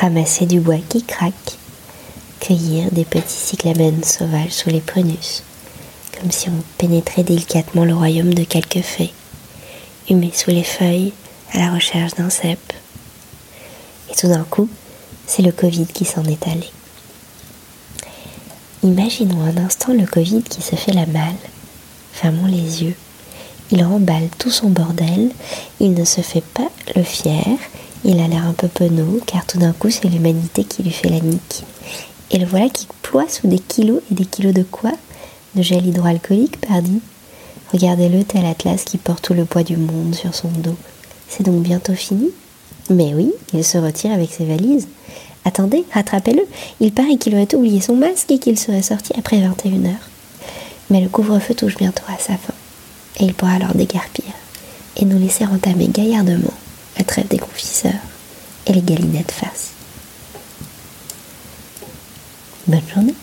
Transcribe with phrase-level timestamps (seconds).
[0.00, 1.56] ramasser du bois qui craque,
[2.40, 5.42] cueillir des petits cyclamènes sauvages sous les prunus,
[6.18, 9.12] comme si on pénétrait délicatement le royaume de quelques fées,
[10.10, 11.12] humer sous les feuilles
[11.52, 12.60] à la recherche d'un cep.
[14.10, 14.68] Et tout d'un coup,
[15.26, 16.68] c'est le Covid qui s'en est allé.
[18.82, 21.36] Imaginons un instant le Covid qui se fait la malle.
[22.12, 22.96] Fermons les yeux.
[23.70, 25.30] Il remballe tout son bordel,
[25.80, 27.46] il ne se fait pas le fier,
[28.04, 31.08] il a l'air un peu penaud, car tout d'un coup c'est l'humanité qui lui fait
[31.08, 31.64] la nique.
[32.30, 34.92] Et le voilà qui ploie sous des kilos et des kilos de quoi?
[35.54, 37.00] De gel hydroalcoolique, pardi
[37.72, 40.76] Regardez-le tel Atlas qui porte tout le poids du monde sur son dos.
[41.28, 42.30] C'est donc bientôt fini?
[42.90, 44.88] Mais oui, il se retire avec ses valises.
[45.44, 46.42] Attendez, rattrapez-le.
[46.80, 50.10] Il paraît qu'il aurait oublié son masque et qu'il serait sorti après 21 heures.
[50.90, 52.54] Mais le couvre-feu touche bientôt à sa fin.
[53.18, 54.26] Et il pourra alors dégarpir
[54.96, 56.52] et nous laisser entamer gaillardement
[56.98, 57.92] la trêve des confiseurs
[58.66, 59.72] et les galinettes face.
[62.66, 63.14] Bonne journée